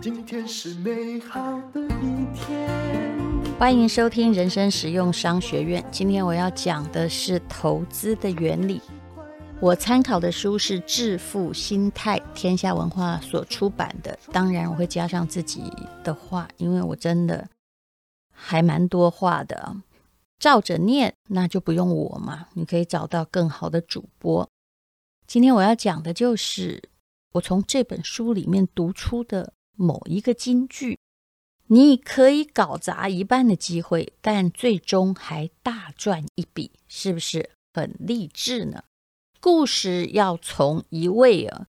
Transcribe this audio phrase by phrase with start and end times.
[0.00, 1.40] 今天是美好
[1.72, 2.68] 的一天。
[3.56, 5.84] 欢迎收听人生实用商学院。
[5.92, 8.80] 今天我要讲的是投资的原理。
[9.60, 14.18] 我参考的书是《致富心态》，天下文化所出版的。
[14.32, 15.62] 当然，我会加上自己
[16.02, 17.48] 的话，因为我真的
[18.32, 19.76] 还蛮多话的。
[20.40, 24.48] 照着念，那就不用我嘛，你可以找到更好的主播。
[25.28, 26.88] 今天我要讲的就是
[27.34, 30.98] 我从这本书里面读出的某一个金句。
[31.66, 38.84] 你可以搞砸一半的机会，但最终还大赚一笔，是不是很励志呢？
[39.38, 41.66] 故事要从一位啊，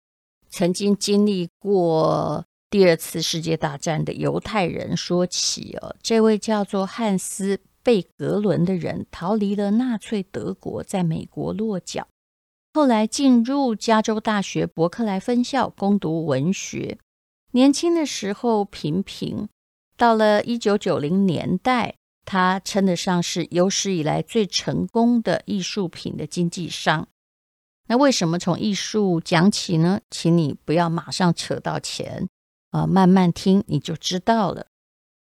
[0.49, 5.95] 曾经经历过第二次世界大战的犹太人说起哦。
[6.01, 12.07] 这位叫做汉斯·贝格伦的人，逃离了纳粹德国，在美国落脚，
[12.75, 16.97] 后来进入加州大学伯克莱分校攻读文学。
[17.51, 19.47] 年轻的时候平平。
[19.95, 21.93] 到了一九九零年代，
[22.25, 27.07] 他称得上是有史以来最成功的艺术品的经纪商。
[27.87, 30.01] 那为什么从艺术讲起呢？
[30.09, 32.27] 请你不要马上扯到钱
[32.71, 34.65] 啊，慢慢听你就知道了。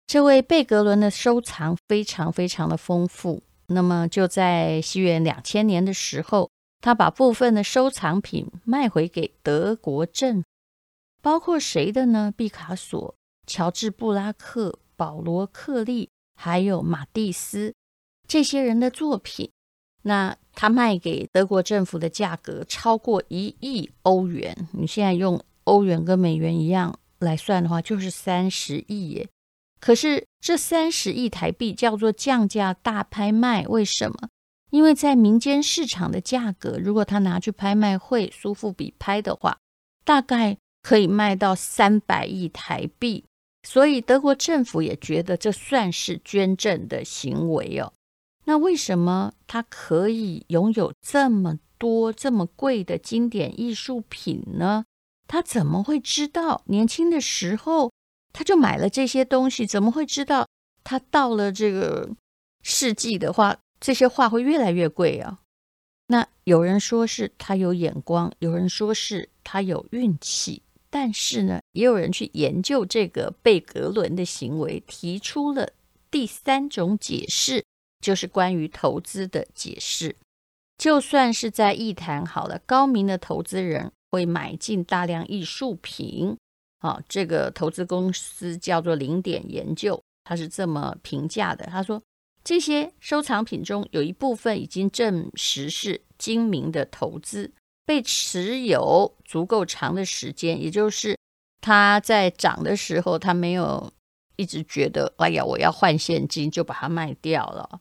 [0.05, 3.41] 这位贝格伦的收藏非常非常的丰富。
[3.67, 10.47] 那么就在西元两千年的时候，他把部分的收藏品卖回给德国政府，
[11.21, 12.33] 包括谁的呢？
[12.36, 13.16] 毕卡索。
[13.45, 17.73] 乔治·布拉克、保罗·克利，还有马蒂斯
[18.27, 19.49] 这些人的作品，
[20.03, 24.67] 那他卖给德国政府的价格超过一亿欧元。
[24.73, 29.27] 你现在用欧元跟美元一样来算的话，就是三十亿耶。
[29.80, 34.30] 可是这三十亿台币叫做降价大拍卖，为什么？
[34.69, 39.57] 因为在民间市场的价格，如果他拿去拍卖会苏富比拍的话，
[40.03, 43.25] 大概可以卖到三百亿台币。
[43.63, 47.91] 所以德国政府也觉得这算是捐赠的行为哦。
[48.45, 54.85] 那为什么他可以拥有这么多这么贵的经典艺术品呢？
[55.27, 57.91] 他怎么会知道年轻的时候
[58.31, 59.67] 他就买了这些东西？
[59.67, 60.47] 怎么会知道
[60.83, 62.09] 他到了这个
[62.63, 65.39] 世纪的话，这些画会越来越贵啊？
[66.07, 70.63] 那有人说是他有眼光，有人说是他有运气。
[70.91, 75.69] 但是呢，也有人去研究这个贝格伦的行为，提出了
[76.09, 77.63] 第三种解释，
[78.01, 80.15] 就是关于投资的解释。
[80.79, 86.35] 就算是在艺坛好了，高明的投资人会买进大量艺术品。
[86.79, 92.01] 啊，这个投资公司叫做零点研究，他是这么评价的：他说，
[92.44, 97.52] 这些收藏品中有一部分已经证实是精明的投资。
[97.86, 101.17] 被持有足够长的时间，也就是
[101.60, 103.92] 他在涨的时候，他没有
[104.36, 107.80] 一直觉得，哎呀，我要换现金就把它卖掉了。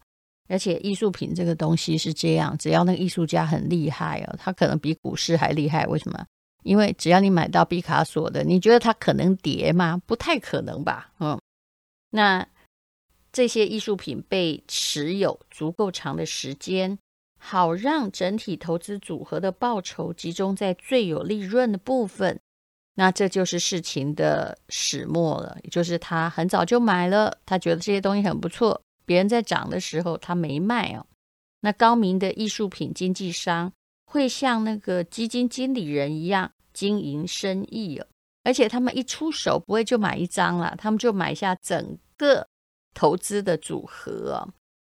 [0.49, 5.87] 而且艺术品这个东西是这样，只要那个艺术家很厉害哦，他可能比股市还厉害。
[5.87, 6.25] 为什么？
[6.65, 10.01] 因为只要你买到毕卡索的，你觉得它可能跌吗？
[10.07, 11.13] 不太可能吧。
[11.21, 11.39] 嗯，
[12.09, 12.49] 那
[13.33, 16.99] 这些艺术品被持有足够长的时间。
[17.41, 22.37] 好让整体投资组合的报酬集中在最有利润的部分，
[22.95, 25.57] 那这就是事情的始末了。
[25.63, 31.07] 也就是他很早就买了，他觉得这些东西很不错，别人在涨的时候他没卖哦。
[31.61, 33.73] 那高明的艺术品经纪商
[34.05, 38.07] 会像那个基金经理人一样经营生意哦，
[38.43, 42.49] 而且他们一出手不会就买一张了，他们就买下整个
[42.95, 44.49] 投资的组合。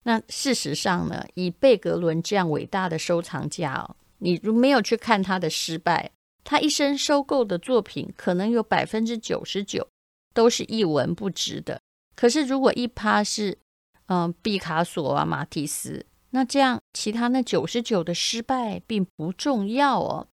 [0.04, 6.10] 那事实上呢，以贝格伦这样伟大的收藏家哦，你如没有去看他的失败，
[6.42, 9.86] 他一生收购的作品可能有百分之九十九
[10.32, 11.80] 都是一文不值的。
[12.16, 13.58] 可是如果一趴是
[14.06, 20.28] 嗯毕卡索啊、马蒂斯，那这样其他那九十九的失败并不重要哦。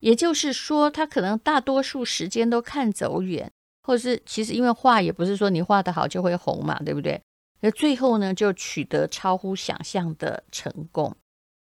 [0.00, 3.50] 也就是说，他可能大多数时间都看走远，
[3.84, 7.20] 或是其实因为画也不是说你画得好就会红嘛，对不对？
[7.60, 11.14] 而最后呢，就取得超乎想象的成功。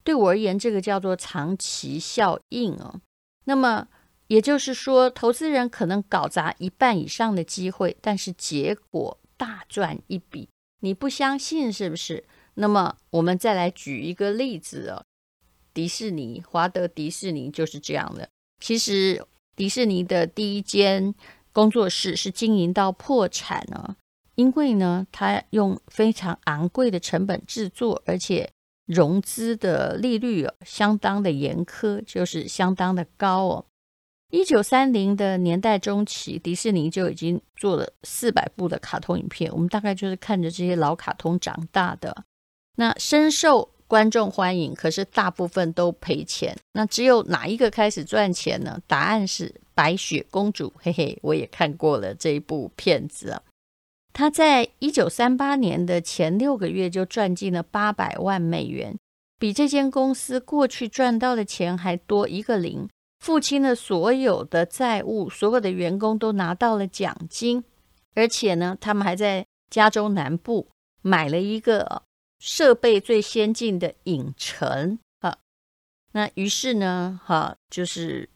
[0.04, 3.02] 对我而言，这个叫做长期效应哦。
[3.46, 3.88] 那么
[4.28, 10.50] 也就是说，投资人可能搞砸一半以上的机会，但是结果大赚一笔。
[10.82, 12.24] 你不相信是不是？
[12.56, 15.04] 那么我们再来举一个例子哦。
[15.74, 18.28] 迪士尼，华德迪士尼就是这样的。
[18.60, 19.26] 其实
[19.56, 21.16] 迪士尼的第一间
[21.54, 23.96] 工作室是经营到破产呢。
[24.36, 28.52] 因为呢，他用非常昂贵的成本制作，而且
[28.88, 33.66] 融资的利率，相当的严苛，就是相当的高哦。
[34.32, 42.24] 一九三零的年代中期，迪士尼就已经做了四百部的卡通影片，我们大概就是看着这些老卡通长大的，
[42.78, 46.58] 那深受观众欢迎，可是大部分都赔钱。
[46.74, 48.80] 那只有哪一个开始赚钱呢？
[48.88, 53.42] 答案是白雪公主，嘿嘿，我也看过了这一部片子啊。
[54.14, 58.96] 他在一九三八年的前六个月就赚进了八百万美元，
[59.40, 62.88] 比这间公司过去赚到的钱还多一个零。
[63.20, 67.64] 父亲的所有的债务，所有的员工都拿到了奖金，
[68.16, 70.68] 而且呢，他们还在加州南部
[71.02, 72.04] 买了一个
[72.46, 75.38] 设备最先进的影城啊。
[76.12, 78.30] 那于是呢，哈，就是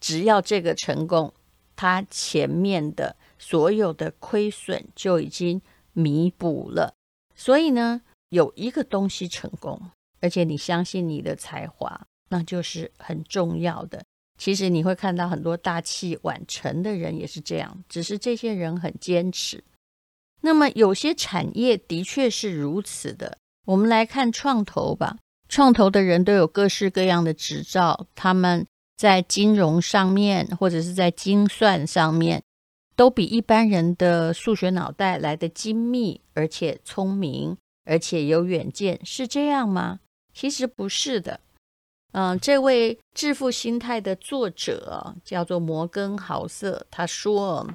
[0.00, 1.34] 只要这个成功，
[1.76, 5.60] 他前面的所有的亏损就已经
[5.92, 6.94] 弥补了。
[7.34, 8.00] 所以呢，
[8.30, 12.06] 有一个东西成功，而且你相信你的才华。
[12.30, 14.02] 那就是很重要的。
[14.38, 19.62] 其实你会看到很多大器晚成的人也是这样，只是这些人很坚持。
[20.42, 23.38] 那么有些产业的确是如此的。
[23.64, 25.18] 我们来看创投吧，
[25.48, 28.66] 创投的人都有各式各样的执照，他们
[28.96, 32.42] 在金融上面或者是在精算上面，
[32.96, 40.00] 都比一般人的数学脑袋来得精密，而且聪明，而且有远见，是这样吗？
[40.34, 41.40] 其实不是的。
[42.12, 47.66] 嗯，这位《致富心态》的作者叫做摩根豪瑟，他说：“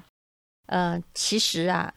[0.66, 1.92] 呃，其实啊，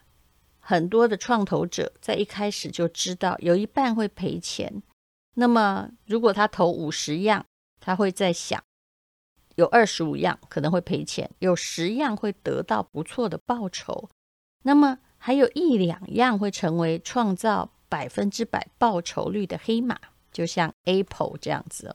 [0.71, 4.81] 很多的创投者在一开始就知道有一半会赔钱。
[5.33, 7.45] 那么，如果他投五十样，
[7.81, 8.63] 他会在想，
[9.55, 14.09] 有二十五样可能会赔钱，有十样会得到不错的报酬。
[14.63, 19.99] 那么，还有一两样会成为创造百分之百报酬率的黑马，
[20.31, 21.93] 就像 Apple 这样子。”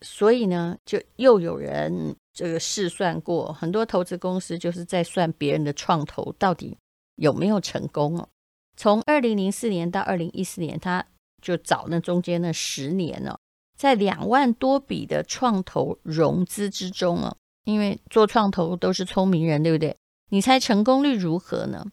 [0.00, 6.78] 所以呢，就又有人这个试算过，很多投资公司就是在算别人的创投到底
[7.16, 8.28] 有没有成功哦。
[8.76, 11.04] 从二零零四年到二零一四年，他
[11.42, 13.38] 就找那中间那十年哦，
[13.76, 19.96] 在两万多笔的创投融资之中哦，因为做创投都是聪明人，对不对？
[20.30, 21.86] 你猜成功率如何呢？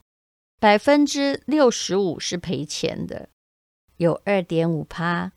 [0.60, 3.28] 百分之六十五是赔钱的，
[3.96, 5.32] 有二点五趴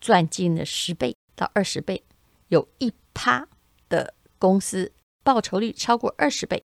[0.00, 1.16] 赚进了十倍。
[1.34, 2.04] 到二十倍，
[2.48, 3.48] 有一趴
[3.88, 4.92] 的公司
[5.24, 6.62] 报酬率超过二十倍，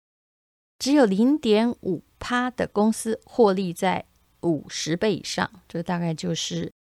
[0.81, 4.05] 只有零点五趴的公司获利在
[4.41, 5.49] 五十倍以上。
[5.69, 6.73] 这大概就是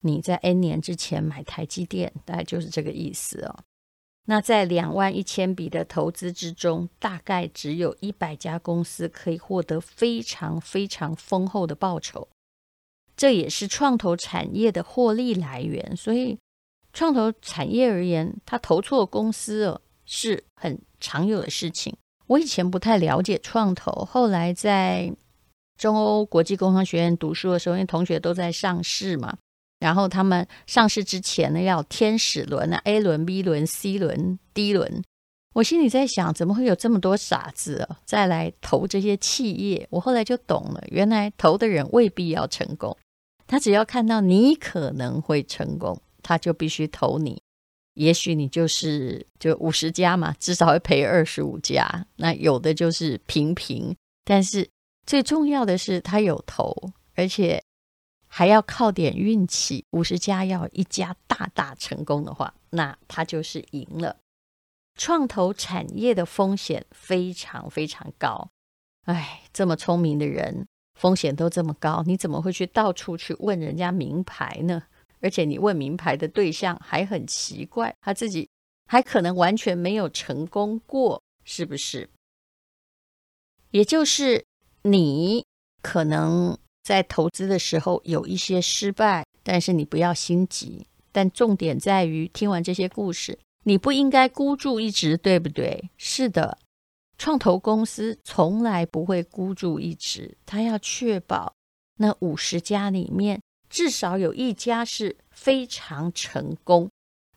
[0.00, 3.58] 你在 N 年之前买台积电，大概就是这个意思哦。
[4.24, 12.28] 那在两万一千笔的投资之中，大概只有一百家公司可以获得非常非常丰厚的报酬，
[13.14, 16.38] 这也是创投产业的获利来源，所以。
[16.90, 21.94] 创投产业而言，他投错公司哦，是很常有的事情。
[22.28, 25.12] 我以前不太了解创投，后来在
[25.76, 29.36] 中欧国际工商学院读书的时候，因为同学都在上市嘛，
[29.80, 35.02] 然后他们上市之前呢，要天使轮啊，A 轮、B 轮、C 轮、D 轮。
[35.54, 39.88] 我心里在想，怎么会有这么多傻子啊，再来投这些企业？
[39.90, 42.96] 我后来就懂了，原来投的人未必要成功，
[43.46, 46.00] 他只要看到你可能会成功。
[46.20, 47.40] 他就必须投你，
[47.98, 52.06] 也许你就是就五十家嘛，至少会赔二十五家。
[52.16, 54.70] 那有的就是平平，但是
[55.04, 56.72] 最重要的是他有投，
[57.16, 57.60] 而且
[58.28, 59.84] 还要靠点运气。
[59.90, 64.16] 五十家要一家大大成功的话，那他就是赢了。
[64.94, 68.50] 创投产业的风险非常非常高，
[69.06, 74.84] 哎，这么聪明的人，风险都这么高，你怎么会去到处去问人家名牌呢？
[75.20, 78.48] 而且你问名牌的对象还很奇怪，他自己
[78.86, 82.08] 还可能完全没有成功过，是不是？
[83.70, 84.44] 也就是
[84.82, 85.44] 你
[85.82, 90.86] 可能在投资的时候有一些失败，但是你不要心急。
[91.10, 95.90] 但重点在于，听完这些故事，你不应该孤注一掷，对不对？
[95.96, 96.58] 是的，
[97.16, 101.54] 创投公司从来不会孤注一掷，他要确保
[101.96, 103.40] 那五十家里面。
[103.68, 106.90] 至少有一家是非常成功，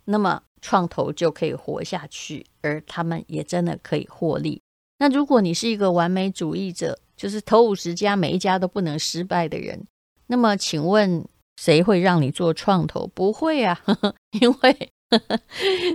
[0.05, 4.61] 那么创投就可以活下去，而他们也真的可以获利。
[5.00, 9.88] 那如果你是一个完美主义者，就是投五十家每一家都不能失败的人，
[10.27, 13.07] 那么请问谁会让你做创投？
[13.07, 15.39] 不会啊，呵呵，因为呵 呵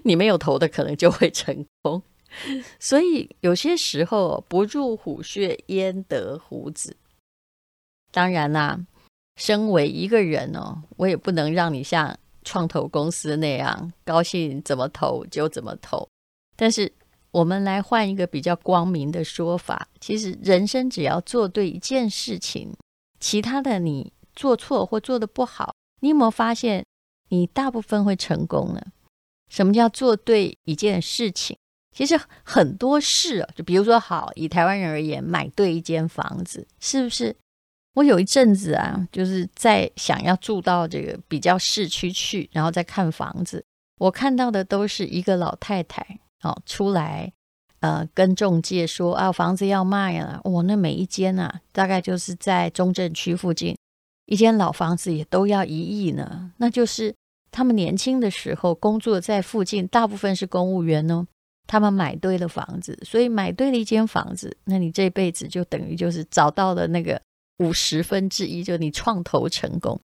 [0.05, 2.03] 你没有投的可能就会成功。
[2.79, 6.97] 所以有些时候不入虎穴焉得虎子。
[8.11, 8.79] 当然啦。
[9.37, 16.09] 身为一个人哦，我也不能让你像创投公司那样高兴怎么投就怎么投。
[16.57, 16.91] 但是
[17.31, 22.73] 我们来换一个比较光明的说法，其实人生只要做对一件事情，
[23.21, 26.85] 其他的你做错或做的不好，你有没有发现
[27.29, 28.81] 你大部分会成功呢？
[29.51, 31.57] 什么叫做对一件事情？
[31.95, 37.35] 其实很多事啊，就比如说，好，以台湾人而言，买对一间房子，是不是？
[37.97, 43.65] 我有一阵子啊，就是在想要住到这个比较市区去，然后再看房子。
[43.99, 46.07] 我看到的都是一个老太太
[46.43, 47.33] 哦，出来
[47.81, 50.39] 呃跟中介说啊，房子要卖了。
[50.45, 53.75] 我、那每一间啊，大概就是在中正区附近，
[54.27, 56.53] 一间老房子也都要一亿呢。
[56.59, 57.15] 那就是
[57.51, 61.27] 他们年轻的时候工作在附近，大部分是公务员哦。
[61.67, 67.19] 他们买对了房子，所以买对了一间房子，那你这辈子就等于就是找到了那个。
[67.59, 70.01] 五十分之一，就你创投成功，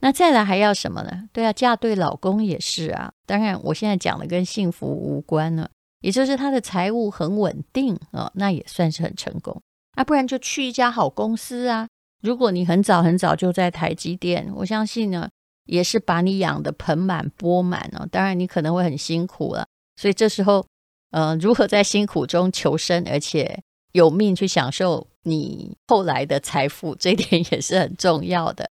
[0.00, 1.28] 那再来还要什么呢？
[1.32, 3.12] 对啊，嫁对老公也是啊。
[3.26, 5.70] 当然，我现在讲的跟幸福无关了，
[6.00, 9.62] 也就是他的财务很稳定啊，那也算是很成功。
[9.92, 11.88] 啊，不然就去一家好公司啊。
[12.20, 15.30] 如果你很早很早就在台积电，我相信呢，
[15.64, 18.06] 也是把你养得盆满钵满哦。
[18.10, 20.66] 当然，你可能会很辛苦了，所以这时候，
[21.10, 25.08] 呃，如何在辛苦中求生，而且有命去享受。
[25.22, 28.70] 你后来的财富，这点也是很重要的。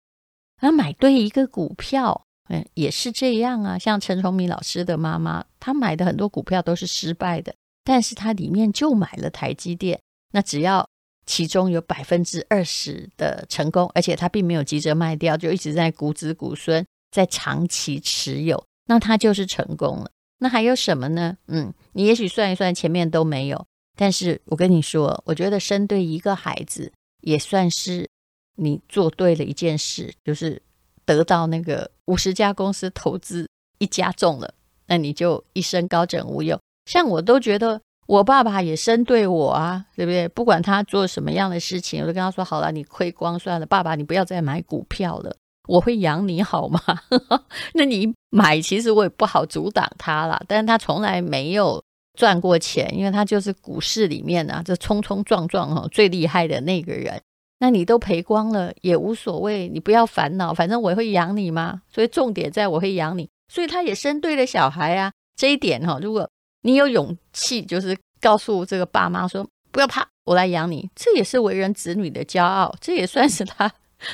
[0.61, 3.77] 那买对一个股票，嗯，也是这样啊。
[3.77, 9.99] 像陈崇明老师的妈妈，她买的很多股票都是失败的，但是她里面就买了台积电。
[10.31, 10.87] 那只要
[11.25, 20.09] 其中有百分之二十的成功，而且她并没有急着卖掉，就一直在股子股孙在长期持有，那她就是成功了。
[20.39, 21.37] 那还有什么呢？
[21.47, 23.65] 嗯，你也许算一算，前面都没有。
[23.95, 28.09] 但是我跟你说，我觉得生对一个孩子也算是
[28.55, 30.61] 你做对了一件事，就是
[31.05, 33.47] 得到那个五十家公司投资
[33.77, 34.53] 一家中了，
[34.87, 36.59] 那你就一生高枕无忧。
[36.85, 40.27] 像我都觉得我爸爸也生对我啊，对不对？
[40.27, 45.35] 不管他做什么样的事情，我都跟他说：好了，你亏光算了，爸爸你不要再买股票了，
[45.67, 46.81] 我会养你好吗？
[47.75, 51.83] 那你买，其实我也不好阻挡他了，但是他从来没有。
[52.13, 57.21] 赚过钱，因为他就是股市里面啊，这冲冲撞撞哈最厉害的那个人。
[57.59, 61.81] 那你都赔光了也无所谓，你不要烦恼，反正我会养你嘛。
[61.89, 65.11] 所以重点在我会养你，所以他也生对了小孩啊。
[65.35, 66.29] 这一点哈，如果
[66.61, 73.71] 你有勇气，就是告诉这个爸妈说不要怕，我来养你，这也是为人子女的骄傲，这也算是他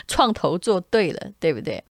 [0.07, 1.83] 创投做对了，对不对？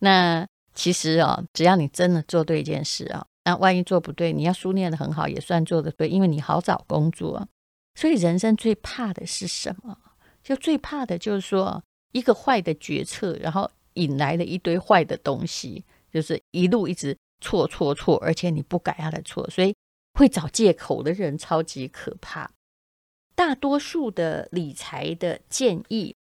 [0.00, 3.26] 那其实啊，只要你真的做对一件事啊。
[3.46, 7.46] 那万一做不对，你要书念得很好，也算做得对，因为你好找工作。
[7.94, 9.96] 所以人生最怕的是什么？
[10.42, 19.72] 就最怕的就是说一个坏的决策，然后引来了一堆坏的东西，就是一路一直错错错，而且你不改他的错，所以
[20.14, 22.50] 会找借口的人超级可怕。
[23.36, 26.16] 大多数的理财的建议，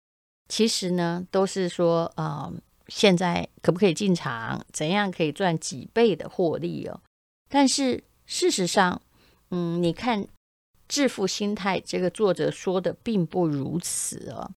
[0.49, 2.51] 其实呢都是说，啊、
[2.89, 4.65] 现在可不可以进场？
[4.73, 6.99] 怎样可以赚几倍的获利哦？
[7.53, 8.99] 但是事实上，
[9.51, 10.23] 嗯，你看
[10.87, 14.49] 《致富心态》这个作者说的并不如此哦。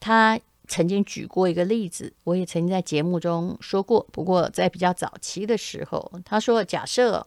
[0.00, 4.04] 他曾经举过一个例子，我也曾经在节目中说过。
[4.10, 7.24] 不过在比较早期的时候，他说：“假设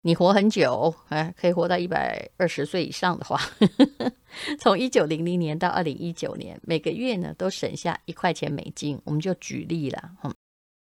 [0.00, 3.66] 你活很久，哎，可以活到一百二十岁以上的话，呵
[4.00, 4.12] 呵
[4.58, 8.98] 从一九零零年到二零一九年，每个月呢都省下一块钱美金。
[9.04, 10.34] 我们就举例了，嗯，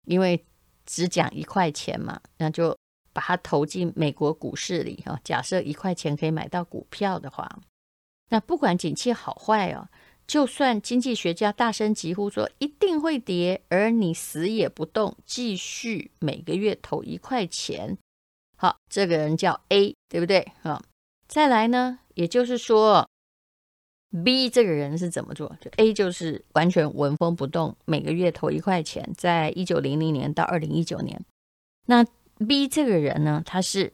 [0.06, 0.44] 因为
[0.84, 2.76] 只讲一块钱嘛，那就。”
[3.12, 7.60] 把它投进美国股市里哈，假设一块钱可以买到股票的话，
[8.30, 9.88] 那不管景气好坏哦，
[10.26, 17.98] 就算经济学家大声疾呼说一定会跌，而你死也不动，继续每个月投一块钱，
[18.56, 20.50] 好，这个人叫 A，对不对？
[20.62, 20.82] 哈，
[21.28, 23.06] 再来呢，也就是说
[24.24, 25.54] ，B 这个人是怎么做？
[25.60, 31.22] 就 A 就是完全纹风不动，每个月投一块钱，在一九零零年到二零一九年，
[31.86, 32.06] 那。
[32.38, 33.92] B 这个人呢，他是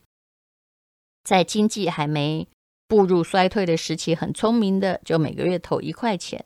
[1.24, 2.48] 在经济还没
[2.86, 6.44] 步入衰退的时期，很聪明的，就每个月投一块钱。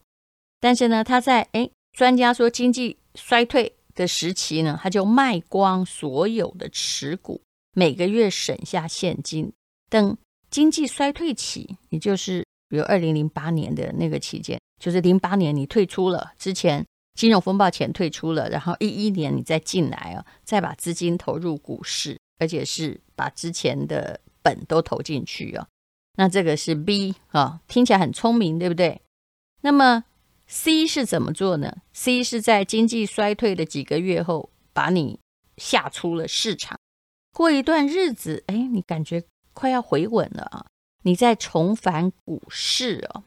[0.59, 9.53] 但是呢，他在诶，专家说经济衰退的时期呢，他就卖光所有的持股，每个月省下现金。
[9.89, 10.17] 等
[10.51, 16.85] 经济衰退期，也就是比如二零零八年的那个期间，就是零八年你退出了之前。
[17.15, 25.67] 金融风暴前退出了，然后一一年你再进来啊，再把资金投入股市，而且是把之前的本都投进去啊。
[26.17, 29.01] 那这个是 B 啊，听起来很聪明，对不对？
[29.63, 30.05] 那么
[30.47, 35.19] C 是怎么做呢？C 是在经济衰退的几个月后，把你
[35.57, 36.79] 吓出了市场。
[37.33, 40.67] 过一段日子，哎，你感觉快要回稳了啊，
[41.05, 43.25] 你再重返股市哦。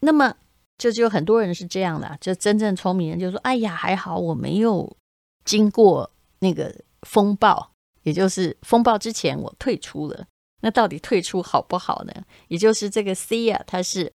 [0.00, 0.36] 那么，
[0.78, 4.96] 这就很多人是这样的，就真正聪明人就说：“哎呀，还好我没有
[5.44, 7.72] 经过那个风暴，
[8.04, 10.24] 也就是风暴之前我退出了。
[10.62, 12.12] 那到底退出好不好呢？
[12.46, 14.10] 也就是这个 C 啊，它是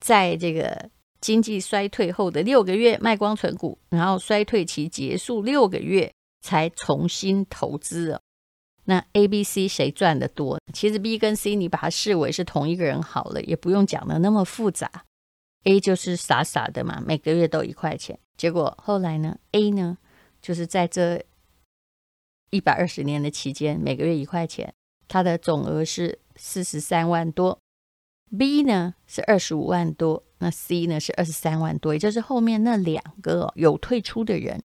[0.00, 0.90] 在这个。”
[1.20, 8.20] 经济衰退后的六个月卖光存股，然后衰退期结束六个月才重新投资哦。
[8.84, 10.58] 那 A、B、C 谁赚得多？
[10.72, 14.90] 其实 B 跟 C 你把它视为是同一个人好了，也不用讲得那么复杂。
[15.64, 18.18] A 就是傻傻的嘛，每个月都一块钱。
[18.36, 19.98] 结果后来呢，A 呢
[20.40, 21.22] 就是在这
[22.50, 24.72] 一百二十年的期间，每个月一块钱，
[25.08, 27.58] 它的总额是四十三万多。
[28.38, 30.22] B 呢是二十五万多。
[30.42, 34.62] 那 C 呢是二十三万多，也就是后面那两个有退出的人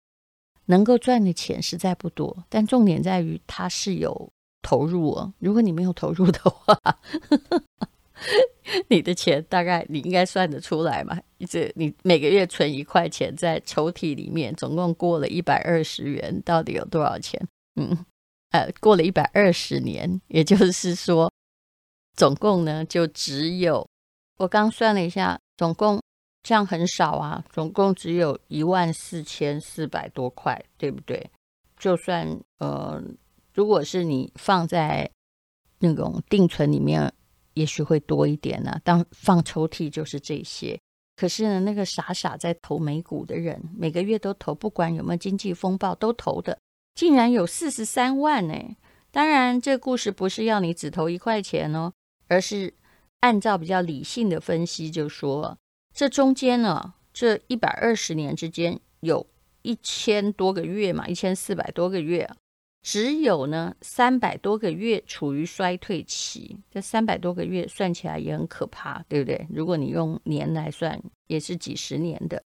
[0.65, 4.31] 能够赚的钱实在不多，但重点在于他是有
[4.63, 5.31] 投入哦。
[5.37, 6.75] 如果你没有投入的话，
[8.89, 11.17] 你的钱大概你应该算得出来嘛？
[11.49, 17.41] 这你每个月存一块钱在抽屉里面，总共过了一百二十元，到底有多少钱？
[17.75, 18.05] 嗯，
[18.51, 21.31] 呃，过了一百二十年，也就是说，
[22.15, 23.87] 总共呢就只有
[24.37, 25.39] 我刚算了一下。
[25.57, 26.01] 总共
[26.41, 31.29] 这样很少啊，总共只有一万四千四百多块，对不对？
[31.77, 33.03] 就算呃，
[33.53, 35.11] 如果是你放在
[35.79, 37.13] 那种定存里面，
[37.53, 38.81] 也许会多一点呢、啊。
[38.83, 40.79] 当放抽屉就是这些。
[41.15, 46.57] 可是呢，那个傻傻在投美股的人，每个月都投，不管有没有经济风暴都投的，
[46.95, 48.53] 竟然有四十三万呢。
[49.11, 51.91] 当然，这故事不是要你只投一块钱哦，
[52.27, 52.73] 而是。
[53.21, 55.57] 按照比较理性的分析，就说
[55.93, 59.27] 这中间呢，这一百二十年之间有
[59.61, 62.29] 一千多个月嘛，一千四百多个月，
[62.81, 66.57] 只有呢三百多个月处于衰退期。
[66.71, 69.47] 这三百多个月算起来也很可怕，对不对？
[69.49, 72.41] 如果你用年来算，也是几十年的，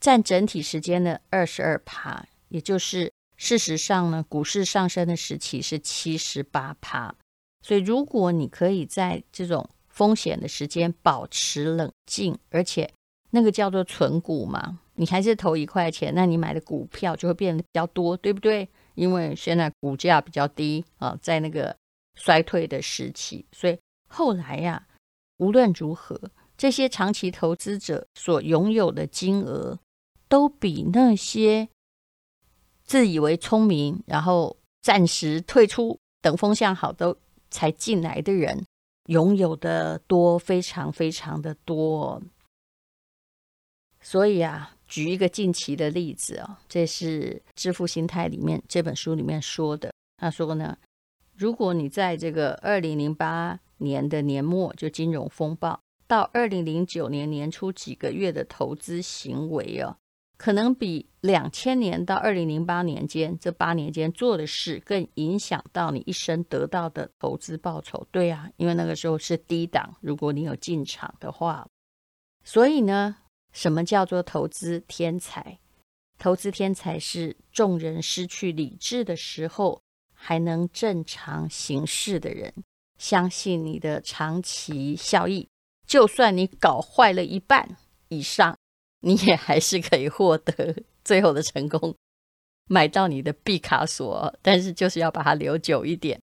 [0.00, 7.14] 占整体时间的二十二趴，也就是事实上呢，股市上升的时期是七十八趴。
[7.62, 12.92] 所以如果你可以在这种风险的时间保持冷静，而且
[13.30, 18.68] 那个叫做存股嘛，你还是投一块钱，那你买的股票就会变得比较多，对不对？
[18.94, 21.76] 因为现在股价比较低啊，在那个
[22.14, 23.78] 衰退的时期，所以
[24.08, 24.86] 后来呀，
[25.38, 26.20] 无论如何，
[26.56, 29.78] 这些长期投资者所拥有的金额，
[30.28, 31.68] 都比那些
[32.84, 37.16] 自以为聪明，然后暂时退出，等风向好都
[37.50, 38.64] 才进来的人。
[39.08, 42.22] 拥有的多，非常非常的多，
[44.00, 49.92] 所以啊，举一个近期的例子啊，这是《致富心态》里面这本书里面说的。
[50.18, 50.78] 他说呢，
[51.36, 59.96] 如果你在这个二零零八年的年末就金融风暴，到二零零九年年初几个月的投资行为啊。
[60.36, 68.06] 可能比两千年到二零零八年间这八年间做的事更影响到你一生得到的投资报酬。
[68.12, 71.66] 对啊，因为那个时候是低档，如果你有进场的话。
[72.44, 73.16] 所以呢，
[73.54, 75.58] 什么叫做投资天才？
[76.18, 79.80] 投资天才是众人失去理智的时候
[80.12, 82.52] 还能正常行事的人，
[82.98, 85.48] 相信你的长期效益，
[85.86, 87.76] 就算你搞坏了一半
[88.08, 88.54] 以上。
[89.06, 91.94] 你也还是可以获得最后的成功，
[92.70, 96.18] 买到你的毕卡索，但是就是要把它留久一点。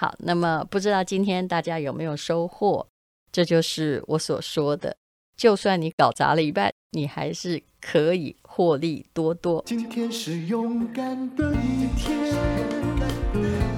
[0.00, 2.88] 好，那么不知道今天大家有没有收获？
[3.30, 4.96] 这就是我所说的，
[5.36, 9.62] 就算你搞砸了一半，你还是可以获利多多。
[9.66, 12.16] 今天是勇敢的一天，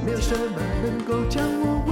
[0.05, 1.84] 没有什么能够将我